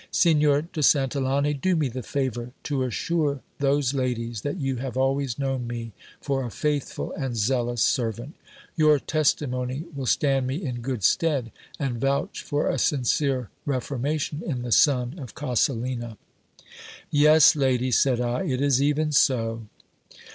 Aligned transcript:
Signor 0.09 0.63
de 0.63 0.81
Santillane, 0.81 1.53
do 1.61 1.75
me 1.75 1.87
the 1.87 2.01
favour 2.01 2.53
to 2.63 2.81
assure 2.81 3.41
those 3.59 3.93
ladies 3.93 4.41
that 4.41 4.57
ycu 4.59 4.79
have 4.79 4.97
always 4.97 5.37
known 5.37 5.67
me 5.67 5.91
for 6.19 6.43
a 6.43 6.49
faithful 6.49 7.11
and 7.11 7.37
zealous 7.37 7.83
servant 7.83 8.33
Your 8.75 8.97
testimony 8.97 9.75
w 9.81 9.87
11 9.89 10.05
stand 10.07 10.47
me 10.47 10.55
in 10.63 10.81
good 10.81 11.03
stead, 11.03 11.51
and 11.77 12.01
vouch 12.01 12.41
for 12.41 12.67
a 12.67 12.79
sincere 12.79 13.51
reformation 13.63 14.41
in 14.43 14.63
the 14.63 14.71
son 14.71 15.19
of 15.19 15.29
C 15.37 15.45
jselina. 15.45 15.53
392 16.17 16.17
GIL 16.17 16.17
BLAS. 16.17 16.75
Yes, 17.11 17.55
ladies, 17.55 17.99
said 17.99 18.19
I, 18.19 18.41
it 18.45 18.59
is 18.59 18.81
even 18.81 19.11
so. 19.11 19.67